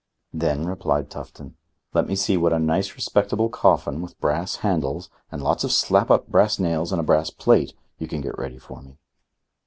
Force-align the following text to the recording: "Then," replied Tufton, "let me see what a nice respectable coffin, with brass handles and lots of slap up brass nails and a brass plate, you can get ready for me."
"Then," 0.33 0.65
replied 0.65 1.11
Tufton, 1.11 1.57
"let 1.93 2.07
me 2.07 2.15
see 2.15 2.35
what 2.35 2.53
a 2.53 2.57
nice 2.57 2.95
respectable 2.95 3.49
coffin, 3.49 4.01
with 4.01 4.19
brass 4.19 4.55
handles 4.65 5.11
and 5.31 5.43
lots 5.43 5.63
of 5.63 5.71
slap 5.71 6.09
up 6.09 6.27
brass 6.27 6.57
nails 6.57 6.91
and 6.91 6.99
a 6.99 7.03
brass 7.03 7.29
plate, 7.29 7.75
you 7.99 8.07
can 8.07 8.19
get 8.21 8.39
ready 8.39 8.57
for 8.57 8.81
me." 8.81 8.97